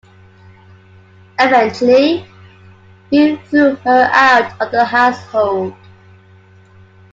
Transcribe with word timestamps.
Eventually, 1.37 2.25
he 3.11 3.35
threw 3.35 3.75
her 3.75 4.09
out 4.11 4.59
of 4.59 4.71
the 4.71 4.83
household. 4.85 5.75